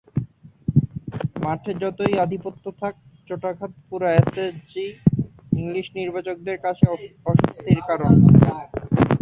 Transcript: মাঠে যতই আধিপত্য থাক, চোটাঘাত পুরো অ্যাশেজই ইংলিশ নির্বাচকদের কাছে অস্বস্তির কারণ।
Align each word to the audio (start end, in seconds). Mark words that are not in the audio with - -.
মাঠে 1.43 1.71
যতই 1.81 2.13
আধিপত্য 2.23 2.63
থাক, 2.81 2.93
চোটাঘাত 3.27 3.71
পুরো 3.87 4.07
অ্যাশেজই 4.11 4.87
ইংলিশ 5.53 5.87
নির্বাচকদের 5.99 6.57
কাছে 6.65 6.85
অস্বস্তির 6.93 7.79
কারণ। 7.89 8.11